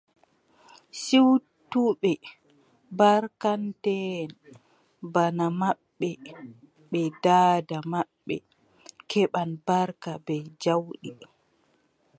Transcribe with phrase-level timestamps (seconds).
[1.03, 2.11] Siwtuɓe
[2.97, 4.31] barkanteʼen,
[5.13, 6.09] baaba maɓɓe
[6.89, 8.35] bee daada maɓɓe
[9.09, 11.09] keɓan barka bee jawdi.